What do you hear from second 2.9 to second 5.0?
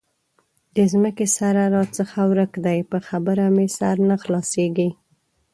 په خبره مې سر نه خلاصېږي.